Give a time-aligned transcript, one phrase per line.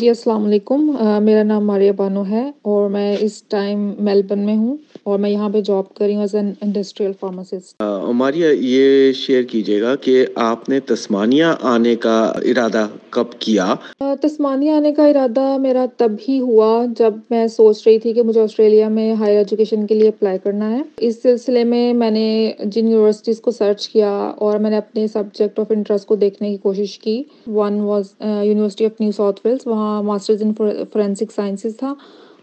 [0.00, 0.84] جی السلام علیکم۔
[1.22, 5.48] میرا نام ماریہ بانو ہے اور میں اس ٹائم میلبن میں ہوں اور میں یہاں
[5.48, 7.82] پہ جاب کر رہی ہوں as an industrial pharmacist.
[8.14, 13.74] Maria یہ شیئر کیجیے گا کہ آپ نے تسمانیہ آنے کا ارادہ کب کیا؟
[14.22, 18.40] تسمانیہ آنے کا ارادہ میرا تب ہی ہوا جب میں سوچ رہی تھی کہ مجھے
[18.40, 22.28] آسٹریلیا میں ہائر ایجوکیشن کے لیے اپلائی کرنا ہے۔ اس سلسلے میں میں نے
[22.64, 26.56] جن یونیورسٹیز کو سرچ کیا اور میں نے اپنے سبجیکٹ آف انٹرسٹ کو دیکھنے کی
[26.62, 27.22] کوشش کی۔
[27.54, 30.52] One was university of new south wales وہاں ماسٹرز ان
[30.92, 31.94] فورینسک سائنسز تھا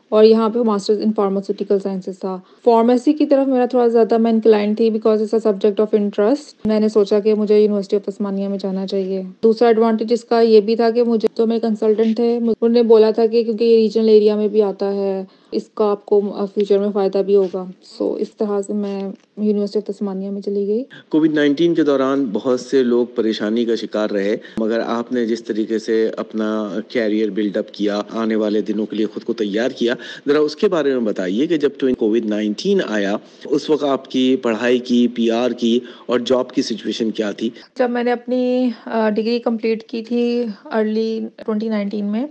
[0.09, 4.31] اور یہاں پہ ماسٹرز ان فارماسیوٹیکل سائنسز تھا۔ فارمیسی کی طرف میرا تھوڑا زیادہ میں
[4.31, 8.05] انکلائن تھی because it's a subject of interest میں نے سوچا کہ مجھے یونیورسٹی آف
[8.05, 11.59] تسمانیہ میں جانا چاہیے۔ دوسرا ایڈوانٹیج اس کا یہ بھی تھا کہ مجھے جو میرے
[11.59, 15.23] کنسلٹنٹ تھے۔ انہوں نے بولا تھا کہ کیونکہ یہ ریجنل ایریا میں بھی آتا ہے۔
[15.51, 16.19] اس کا آپ کو
[16.53, 17.63] فیوچر میں فائدہ بھی ہوگا.
[17.97, 20.83] سو اس طرح سے میں یونیورسٹی آف تسمانیہ میں چلی گئی.
[21.09, 25.43] کووڈ نائنٹین کے دوران بہت سے لوگ پریشانی کا شکار رہے مگر آپ نے جس
[25.43, 26.49] طریقے سے اپنا
[26.87, 29.93] کیریئر بلڈ اپ کیا آنے والے دنوں کے لیے خود کو تیار کیا
[30.27, 34.35] ذرا اس کے بارے میں بتائیے کہ جب کووڈ نائنٹین آیا اس وقت آپ کی
[34.41, 38.69] پڑھائی کی پی آر کی اور جاب کی سچویشن کیا تھی؟ جب میں نے اپنی
[39.15, 40.23] ڈگری کمپلیٹ کی تھی
[40.65, 42.25] ارلی ٹوینٹی نائنٹین میں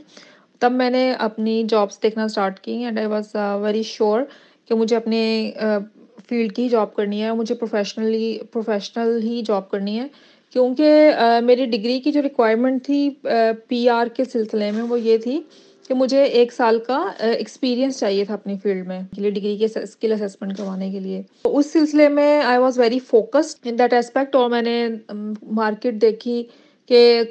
[0.60, 4.22] تب میں نے اپنی جابس دیکھنا اسٹارٹ کی and I was very sure
[4.70, 5.20] کہ مجھے اپنے
[5.64, 5.80] uh,
[6.28, 10.06] فیلڈ کی ہی جاب کرنی ہے مجھے پروفیشنلی پروفیشنل ہی جاب کرنی ہے
[10.54, 15.00] کیونکہ uh, میری ڈگری کی جو ریکوائرمنٹ تھی uh, پی آر کے سلسلے میں وہ
[15.00, 15.40] یہ تھی
[15.88, 19.66] کہ مجھے ایک سال کا ایکسپیرئنس چاہیے تھا اپنی فیلڈ میں کے لیے ڈگری کے
[19.80, 23.92] اسکل اسسمنٹ کروانے کے لیے تو اس سلسلے میں I was very focused in that
[23.92, 26.42] aspect اور میں نے um, مارکیٹ دیکھی
[26.88, 27.22] کہ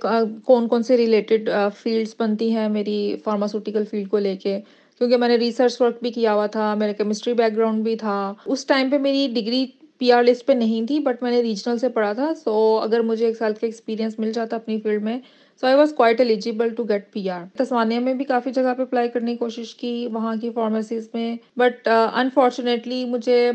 [0.46, 4.60] کون کون سے ریلیٹڈ فیلڈس بنتی ہیں میری فارماسیوٹیکل فیلڈ کو لے کے.
[5.02, 8.34] کیونکہ میں نے ریسرچ ورک بھی کیا ہوا تھا، میرا کیمسٹری بیک گراؤنڈ بھی تھا.
[8.46, 9.66] اس ٹائم پہ میری ڈگری
[10.00, 13.00] پی آر لسٹ پہ نہیں تھی بٹ میں نے ریجنل سے پڑھا تھا سو اگر
[13.00, 15.18] مجھے ایک سال کا ایکسپیرینس مل جاتا اپنی فیلڈ میں
[15.62, 18.82] so I was quite eligible to get P R Tasmania میں بھی کافی جگہ پہ
[18.82, 23.52] اپلائی کرنے کی کوشش کی، وہاں کی فارمیسیز میں بٹ انفارچونیٹلی uh, مجھے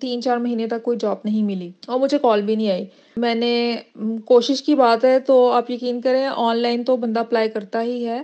[0.00, 2.84] تین چار مہینے تک کوئی جاب نہیں ملی، اور مجھے کال بھی نہیں آئی.
[3.16, 3.76] میں نے
[4.24, 8.06] کوشش کی بات ہے تو آپ یقین کریں آن لائن تو بندہ اپلائی کرتا ہی
[8.06, 8.22] ہے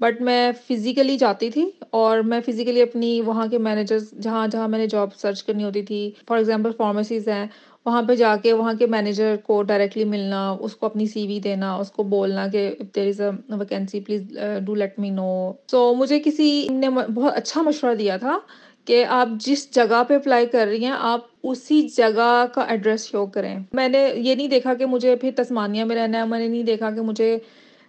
[0.00, 4.78] بٹ میں فزیکلی جاتی تھی اور میں فزیکلی اپنی وہاں کے مینیجرس جہاں جہاں میں
[4.78, 7.46] نے جاب سرچ کرنی ہوتی تھی فار ایگزامپل فارمیسیز ہیں،
[7.86, 11.38] وہاں پہ جا کے، وہاں کے مینیجر کو ڈائریکٹلی ملنا، اس کو اپنی سی وی
[11.40, 15.30] دینا، اس کو بولنا کہ there is a vacancy please do let me know
[15.70, 18.38] so مجھے کسی، نے بہت اچھا مشورہ دیا تھا
[18.84, 23.26] کہ آپ جس جگہ پہ اپلائی کر رہی ہیں، آپ اسی جگہ کا ایڈریس شو
[23.26, 26.46] کریں۔ میں نے یہ نہیں دیکھا کہ مجھے پھر تسمانیہ میں رہنا ہے، میں نے
[26.48, 27.38] نہیں دیکھا کہ مجھے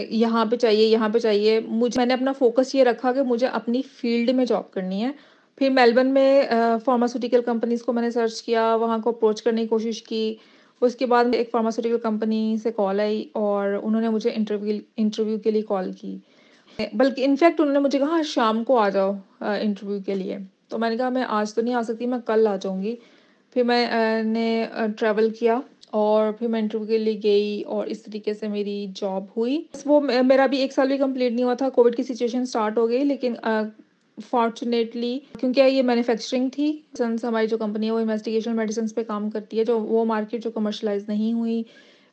[0.09, 3.47] یہاں پہ چاہیے، یہاں پہ چاہیے۔ مجھے، میں نے اپنا فوکس یہ رکھا کہ مجھے
[3.47, 5.11] اپنی فیلڈ میں جاب کرنی ہے۔
[5.55, 6.43] پھر میلبرن میں
[6.85, 10.35] فارماسوٹیکل کمپنیز کو میں نے سرچ کیا، وہاں کو اپروچ کرنے کی کوشش کی۔
[10.81, 15.39] اس کے بعد ایک فارماسوٹیکل کمپنی سے کال آئی اور انہوں نے مجھے انٹرویو انٹرویو
[15.39, 16.17] کے لیے کال کی۔
[16.93, 20.37] بلکہ انفیکٹ انہوں نے مجھے کہا ہاں، شام کو آ جاؤ انٹرویو کے لیے۔
[20.67, 22.95] تو میں نے کہا، میں آج تو نہیں آ سکتی، میں کل آ جاؤں گی۔
[23.53, 23.87] پھر میں
[24.23, 24.65] نے
[24.99, 25.59] ٹریول کیا۔
[25.91, 29.99] اور پھر میں انٹرویو کے لیے گئی اور اس طریقے سے میری جاب ہوئی۔ وہ
[30.23, 33.03] میرا بھی ایک سال بھی کمپلیٹ نہیں ہوا تھا۔ کووڈ کی سچویشن اسٹارٹ ہو گئی،
[33.03, 33.33] لیکن
[34.17, 39.29] فارچونیٹلی کیونکہ یہ مینوفیکچرنگ تھی۔ سنس ہماری جو کمپنی ہے وہ انویسٹیگیشن میڈیسنس پہ کام
[39.29, 41.63] کرتی ہے، جو وہ مارکیٹ جو کمرشلائز نہیں ہوئی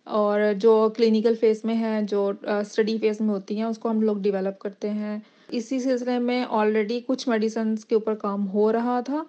[0.04, 4.00] اور جو کلینکل فیز میں ہے جو اسٹڈی فیز میں ہوتی ہیں، اس کو ہم
[4.02, 5.18] لوگ ڈیولپ کرتے ہیں۔
[5.50, 9.22] اسی سلسلے میں آلریڈی کچھ میڈیسنس کے اوپر کام ہو رہا تھا۔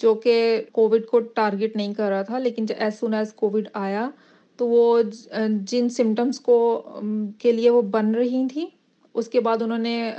[0.00, 0.34] جو کہ
[0.72, 4.08] کووڈ کو ٹارگیٹ نہیں کر رہا تھا، لیکن ایز سون ایز کووڈ آیا
[4.58, 5.00] تو وہ
[5.68, 6.58] جن سمٹمس کو
[7.38, 8.66] کے لیے وہ بن رہی تھیں،
[9.14, 10.12] اس کے بعد انہوں نے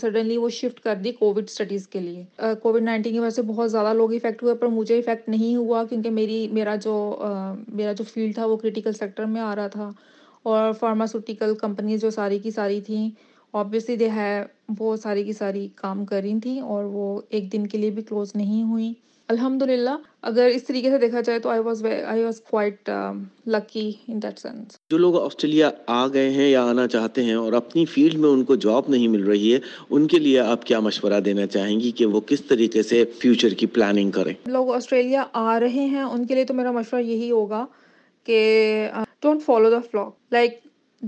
[0.00, 2.22] سڈنلی وہ شفٹ کر دی کووڈ اسٹڈیز کے لیے۔
[2.62, 5.84] کووڈ نائنٹین کی وجہ سے بہت زیادہ لوگ افیکٹ ہوئے، پر مجھے افیکٹ نہیں ہوا
[5.84, 6.94] کیونکہ میری، میرا جو
[7.68, 9.90] میرا جو فیلڈ تھا وہ کریٹیکل سیکٹر میں آ رہا تھا۔
[10.42, 13.08] اور فارماسوٹیکل کمپنیز جو ساری کی ساری تھیں
[13.54, 14.44] اوبویسلی دے ہے
[14.78, 18.02] وہ ساری کی ساری کام کر رہی تھیں اور وہ ایک دن کے لیے بھی
[18.02, 18.92] کلوز نہیں ہوئیں۔
[19.28, 19.90] الحمد للہ
[20.22, 22.90] اگر اس طریقے سے دیکھا جائے تو I was I was quite
[23.46, 27.52] lucky in that sense جو لوگ آسٹریلیا آ گئے ہیں یا آنا چاہتے ہیں اور
[27.52, 29.58] اپنی فیلڈ میں ان کو جاب نہیں مل رہی ہے
[29.90, 33.54] ان کے لیے آپ کیا مشورہ دینا چاہیں گی کہ وہ کس طریقے سے فیوچر
[33.54, 37.30] کی پلاننگ کریں؟ لوگ آسٹریلیا آ رہے ہیں ان کے لیے تو میرا مشورہ یہی
[37.30, 37.64] ہوگا
[38.26, 38.38] کہ
[39.22, 40.58] don't follow the flock like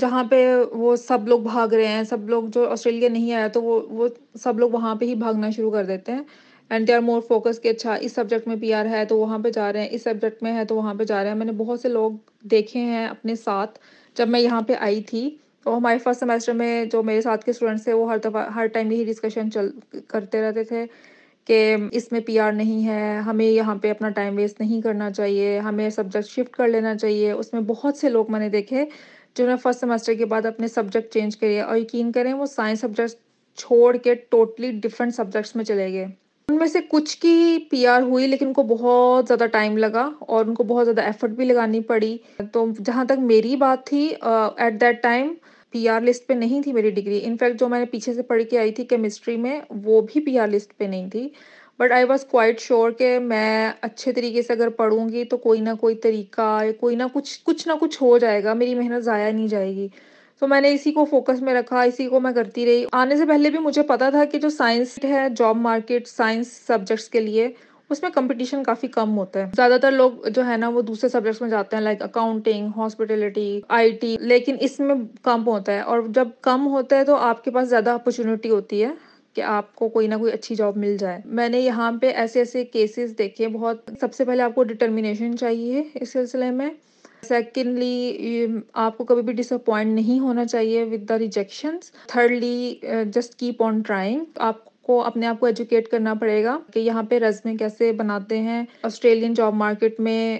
[0.00, 3.62] جہاں پہ وہ سب لوگ بھاگ رہے ہیں، سب لوگ جو آسٹریلیا نہیں آیا تو
[3.62, 6.22] وہ وہ سب لوگ وہاں پہ ہی بھاگنا شروع کر دیتے ہیں۔
[6.70, 9.38] And they are more focus کہ اچھا اس سبجیکٹ میں پی آر ہے تو وہاں
[9.38, 11.46] پہ جا رہے ہیں، اس سبجیکٹ میں ہے تو وہاں پہ جا رہے ہیں۔ میں
[11.46, 12.10] نے بہت سے لوگ
[12.43, 13.78] دیکھے ہیں اپنے ساتھ
[14.16, 17.50] جب میں یہاں پہ آئی تھی۔ تو ہمارے فرسٹ سیمسٹر میں جو میرے ساتھ کے
[17.50, 19.69] اسٹوڈنٹس تھے، وہ ہر دفعہ، ہر ٹائم یہی ڈسکشن چل،
[20.08, 20.84] کرتے رہتے تھے
[21.44, 25.10] کہ اس میں پی آر نہیں ہے، ہمیں یہاں پہ اپنا ٹائم ویسٹ نہیں کرنا
[25.10, 28.84] چاہیے، ہمیں سبجیکٹ شفٹ کر لینا چاہیے۔ اس میں بہت سے لوگ میں نے دیکھے
[29.36, 32.80] جنہوں نے فرسٹ سیمسٹر کے بعد اپنے سبجیکٹ چینج کرے اور یقین کریں وہ سائنس
[32.80, 36.04] سبجیکٹ چھوڑ کے ٹوٹلی ڈفرینٹ سبجیکٹس میں چلے گئے۔
[36.48, 40.10] ان میں سے کچھ کی پی آر ہوئی لیکن ان کو بہت زیادہ ٹائم لگا
[40.20, 42.16] اور ان کو بہت زیادہ ایفرٹ بھی لگانی پڑی۔
[42.52, 44.08] تو جہاں تک میری بات تھی
[44.56, 45.34] at that time
[45.70, 48.42] P R list پہ نہیں تھی میری ڈگری انفیکٹ جو میں نے پیچھے سے پڑھ
[48.50, 51.28] کے آئی تھی کیمسٹری میں، وہ بھی پی آر لسٹ پہ نہیں تھی۔
[51.78, 55.61] But I was quite sure کہ میں اچھے طریقے سے اگر پڑھوں گی تو کوئی
[55.61, 59.32] نہ کوئی طریقہ کوئی نہ کچھ کچھ نہ کچھ ہو جائے گا، میری محنت ضائع
[59.32, 59.88] نہیں جائے گی۔
[60.40, 63.26] تو میں نے اسی کو فوکس میں رکھا، اسی کو میں کرتی رہی۔ آنے سے
[63.26, 67.49] پہلے بھی مجھے پتا تھا کہ جو سائنس ہے جاب مارکیٹ سائنس سبجیکٹس کے لیے،
[67.90, 71.08] اس میں کمپٹیشن کافی کم ہوتا ہے۔ زیادہ تر لوگ جو ہے نا، وہ دوسرے
[71.08, 75.81] سبجیکٹس میں جاتے ہیں like accounting hospitality I T لیکن اس میں کم ہوتا ہے۔
[75.81, 78.88] اور جب کم ہوتا ہے تو آپ کے پاس زیادہ اپرچونیٹی ہوتی ہے۔
[79.36, 82.38] کہ آپ کو کوئی نہ کوئی اچھی جاب مل جائے۔ میں نے یہاں پہ ایسے
[82.38, 86.70] ایسے کیسز دیکھے بہت سب سے پہلے آپ کو ڈٹرمینیشن چاہیے اس سلسلے میں۔
[87.28, 92.74] سیکنڈلی آپ کو کبھی بھی ڈس اپوائنٹ نہیں ہونا چاہیے with the rejections thirdly
[93.14, 97.02] just keep on trying آپ کو اپنے آپ کو ایجوکیٹ کرنا پڑے گا کہ یہاں
[97.02, 100.38] پہ رزمے کیسے بناتے ہیں۔ آسٹریلین جاب مارکیٹ میں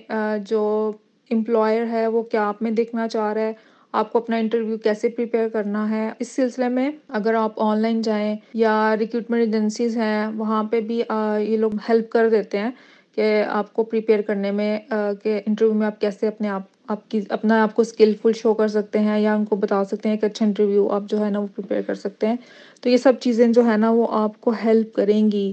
[0.49, 0.93] جو
[1.31, 3.53] امپلائر ہے، وہ کیا آپ میں دیکھنا چاہ رہا ہے۔
[3.95, 8.01] آپ کو اپنا انٹرویو کیسے پریپیئر کرنا ہے؟ اس سلسلے میں اگر آپ آن لائن
[8.03, 12.71] جائیں یا ریکروٹمنٹ ایجنسیز ہیں، وہاں پہ بھی یہ لوگ ہیلپ کر دیتے ہیں
[13.15, 14.79] کہ آپ کو پریپیئر کرنے میں
[15.23, 18.69] کہ انٹرویو میں آپ کیسے اپنے آپ آپ کی، اپنا آپ کو اسکلفل شو کر
[18.69, 21.39] سکتے ہیں یا ان کو بتا سکتے ہیں کہ اچھا انٹرویو آپ جو ہے نا
[21.39, 22.37] وہ پریپیئر کر سکتے ہیں۔
[22.83, 25.53] تو یہ سب چیزیں جو ہے نا وہ آپ کو ہیلپ کریں گی،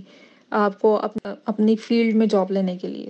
[0.51, 3.09] آپ کو اپنی فیلڈ میں جاب لینے کے لیے۔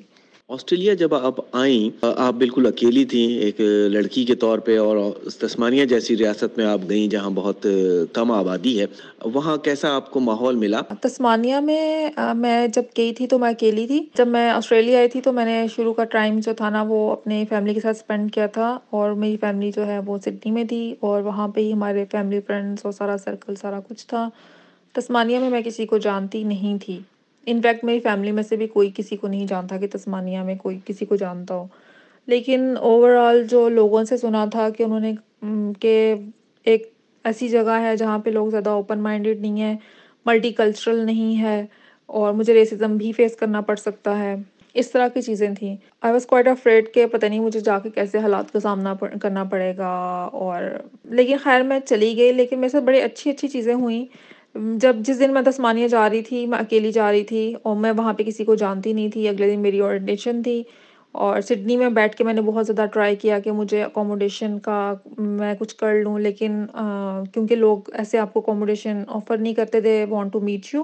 [0.53, 3.59] آسٹریلیا جب آپ آئیں، آپ بالکل اکیلی تھیں، ایک
[3.89, 4.97] لڑکی کے طور پہ اور
[5.39, 7.67] تسمانیہ جیسی ریاست میں آپ گئیں جہاں بہت
[8.13, 8.85] کم آبادی ہے،
[9.33, 13.87] وہاں کیسا آپ کو ماحول ملا؟ تسمانیہ میں میں جب گئی تھی تو میں اکیلی
[13.87, 16.81] تھی۔ جب میں آسٹریلیا آئی تھی تو میں نے شروع کا ٹائم جو تھا نا،
[16.81, 20.51] وہ اپنے فیملی کے ساتھ اسپینڈ کیا تھا اور میری فیملی جو ہے وہ سڈنی
[20.51, 24.29] میں تھی اور وہاں پہ ہی ہمارے فیملی فرینڈس اور سارا سرکل سارا کچھ تھا۔
[24.95, 26.99] تسمانیہ میں میں کسی کو جانتی نہیں تھی۔
[27.47, 30.77] انفیکٹ میری فیملی میں سے بھی کوئی کسی کو نہیں جانتا کہ تسمانیہ میں کوئی
[30.85, 31.65] کسی کو جانتا ہو۔
[32.27, 35.13] لیکن اوور آل جو لوگوں سے سنا تھا کہ انہوں نے
[35.79, 36.15] کہ
[36.65, 36.91] ایک
[37.25, 39.75] ایسی جگہ ہے جہاں پہ لوگ زیادہ اوپن مائنڈیڈ نہیں ہیں
[40.25, 41.65] ملٹی کلچرل نہیں ہے،
[42.09, 44.35] اور مجھے ریسزم بھی فیس کرنا پڑ سکتا ہے۔
[44.75, 47.89] اس طرح کی چیزیں تھیں۔ آئی واز کوائٹ افریڈ کہ پتہ نہیں مجھے جا کے
[47.89, 49.93] کیسے حالات کا سامنا کرنا پڑے گا
[50.33, 50.61] اور،
[51.09, 54.05] لیکن خیر میں چلی گئی، لیکن میرے ساتھ بڑی اچھی اچھی چیزیں ہوئیں۔
[54.55, 57.91] جب جس دن میں تسمانیہ جا رہی تھی، میں اکیلی جا رہی تھی اور میں
[57.97, 60.61] وہاں پہ کسی کو جانتی نہیں تھی، اگلے دن میری اورینٹیشن تھی
[61.15, 64.93] اور سڈنی میں بیٹھ کے میں نے بہت زیادہ ٹرائی کیا کہ مجھے اکوموڈیشن کا
[65.17, 66.65] میں کچھ کر لوں، لیکن
[67.33, 70.83] کیونکہ لوگ ایسے آپ کو اکوموڈیشن آفر نہیں کرتے تھے وانٹ ٹو میٹ یو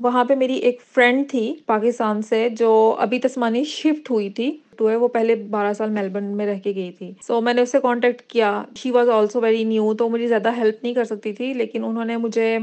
[0.00, 4.88] وہاں پہ میری ایک فرینڈ تھی پاکستان سے جو ابھی تسمانی شفٹ ہوئی تھی، تو
[4.88, 7.72] ہے وہ پہلے بارہ سال میلبرن میں رہ کے گئی تھی۔ سو میں نے اس
[7.72, 11.32] سے کانٹیکٹ کیا she was also very new تو مجھے زیادہ ہیلپ نہیں کر سکتی
[11.32, 12.56] تھی، لیکن انہوں نے مجھے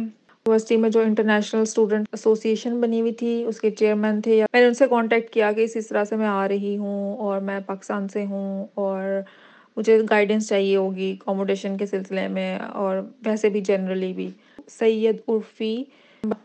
[0.48, 4.68] یونیورسٹی میں جو انٹرنیشنل اسٹوڈنٹ ایسوسیشن بنی ہوئی تھی، اس کے چیئرمین تھے میں نے
[4.68, 8.08] ان سے کانٹیکٹ کیا کہ اس طرح سے میں آ رہی ہوں اور میں پاکستان
[8.08, 9.04] سے ہوں اور
[9.78, 14.30] مجھے گائیڈنس چاہیے ہوگی اکوموڈیشن کے سلسلے میں اور ویسے بھی جنرلی بھی۔
[14.70, 15.76] سید عرفی،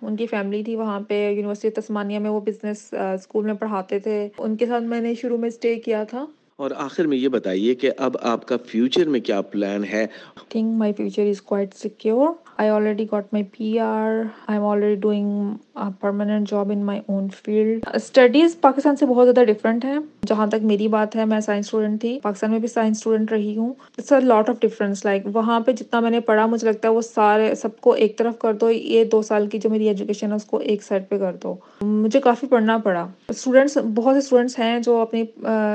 [0.02, 4.28] ان کی فیملی تھی وہاں پہ یونیورسٹی تسمانیہ میں وہ بزنس اسکول میں پڑھاتے تھے۔
[4.38, 6.24] ان کے ساتھ میں نے شروع میں اسٹے کیا تھا۔
[6.58, 10.06] اور آخر میں یہ بتائیے کہ اب آپ کا فیوچر میں کیا پلان ہے؟
[10.48, 14.10] Think my future is quite secure I already got my P R
[14.46, 15.54] I am already doing
[16.00, 19.94] permanent job in my own field studies Pakistan سے بہت زیادہ ڈفرینٹ ہے
[20.26, 23.56] جہاں تک میری بات ہے، میں سائنس اسٹوڈنٹ تھی۔ پاکستان میں بھی سائنس اسٹوڈنٹ رہی
[23.56, 26.88] ہوں۔ It's a lot of difference like وہاں پہ جتنا میں نے پڑھا، مجھے لگتا
[26.88, 29.88] ہے وہ سارے، سب کو ایک طرف کر دو۔ یہ دو سال کی جو میری
[29.88, 34.14] ایجوکیشن ہے، اس کو ایک سائڈ پہ کر دو۔ مجھے کافی پڑھنا پڑا۔ اسٹوڈینٹس بہت
[34.14, 35.24] سے اسٹوڈینٹس ہیں جو اپنی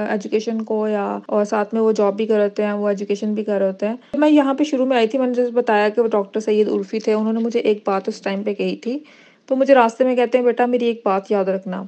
[0.10, 3.43] ایجوکیشن کو یا، اور ساتھ میں وہ جاب بھی کر ہوتے ہیں، وہ ایجوکیشن بھی
[3.43, 6.01] کر ہوتے ہیں۔ میں یہاں پہ شروع میں آئی تھی، میں نے جیسے بتایا کہ
[6.01, 9.00] وہ ڈاکٹر سید عرفی تھے۔ انہوں نے مجھے ایک بات اس ٹائم پہ کہی تھی۔
[9.46, 11.84] تو مجھے راستے میں کہتے ہیں، بیٹا، میری ایک بات یاد رکھنا۔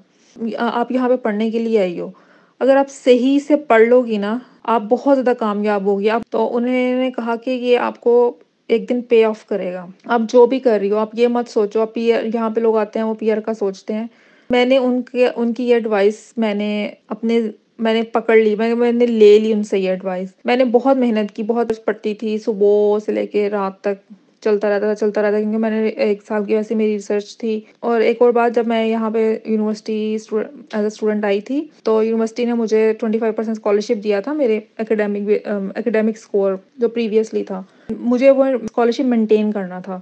[0.57, 2.11] آپ یہاں پہ پڑھنے کے لیے آئی ہو۔
[2.59, 6.57] اگر آپ صحیح سے پڑھ لو گی نا، آپ بہت زیادہ کامیاب ہوگی آپ تو
[6.57, 8.33] انہوں نے کہا کہ یہ آپ کو
[8.67, 11.49] ایک دن پے آف کرے گا۔ آپ جو بھی کر رہی ہو، آپ یہ مت
[11.49, 12.01] سوچو۔ آپ پی
[12.33, 14.07] یہاں پہ لوگ آتے ہیں، وہ پی آر کا سوچتے ہیں۔
[14.49, 17.41] میں نے ان کے ان کی یہ ایڈوائس میں نے اپنے
[17.79, 20.97] میں نے پکڑ لی۔ میں نے لے لی ان سے یہ ایڈوائس میں نے بہت
[20.97, 24.13] محنت کی، بہت پڑھتی تھی۔ صبح سے لے کے رات تک۔
[24.45, 27.59] چلتا رہتا تھا، چلتا رہتا کیونکہ میں نے ایک سال کی ویسے میری ریسرچ تھی۔
[27.79, 32.03] اور ایک اور بات، جب میں یہاں پہ یونیورسٹی ایز اے اسٹوڈنٹ آئی تھی، تو
[32.03, 35.29] یونیورسٹی نے مجھے ٹوئنٹی فائیو پرسینٹ اسکالرشپ دیا تھا میرے اکیڈیمک
[35.75, 37.61] اکیڈیمک اسکور جو پریویسلی تھا۔
[37.99, 39.99] مجھے وہ اسکالرشپ مینٹین کرنا تھا۔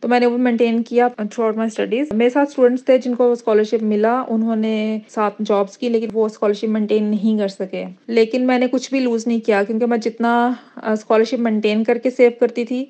[0.00, 3.14] تو میں نے وہ مینٹین کیا تھرو آؤٹ مائی اسٹڈیز میرے ساتھ اسٹوڈنٹس تھے جن
[3.14, 7.84] کو اسکالرشپ ملا، انہوں نے ساتھ جابس کی، لیکن وہ اسکالرشپ مینٹین نہیں کر سکے۔
[8.06, 12.10] لیکن میں نے کچھ بھی لوز نہیں کیا، کیونکہ میں جتنا اسکالرشپ مینٹین کر کے
[12.10, 12.84] سیو کرتی تھی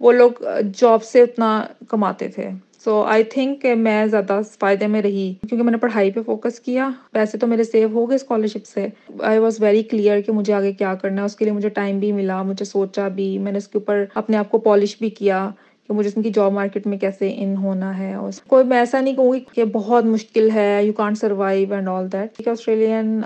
[0.00, 0.42] وہ لوگ
[0.74, 2.48] جاب سے اتنا کماتے تھے.
[2.84, 6.60] سو آئی تھنک کہ میں زیادہ فائدے میں رہی کیونکہ میں نے پڑھائی پہ فوکس
[6.60, 6.88] کیا.
[7.12, 8.86] پیسے تو میرے سیو ہو گئے اسکالرشپ سے.
[9.20, 11.26] آئی واز ویری کلیئر کہ مجھے آگے کیا کرنا ہے.
[11.26, 12.42] اس کے لیے مجھے ٹائم بھی ملا.
[12.42, 13.38] مجھے سوچا بھی.
[13.38, 15.50] میں نے اس کے اوپر اپنے آپ کو پالش بھی کیا.
[15.88, 19.00] کہ مجھے اس کی جاب مارکیٹ میں کیسے ان ہونا ہے اور کوئی میں ایسا
[19.00, 23.20] نہیں کہوں گی کہ بہت مشکل ہے you can't survive and all that Australian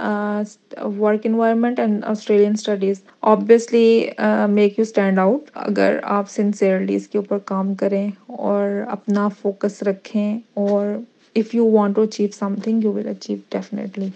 [0.99, 4.07] work environment and Australian studies obviously
[4.49, 9.83] make you stand out اگر آپ سنسیئرلی اس کے اوپر کام کریں اور اپنا فوکس
[9.83, 10.97] رکھیں اور
[11.37, 12.29] if you want to achieve
[12.65, 14.09] something you will achieve definitely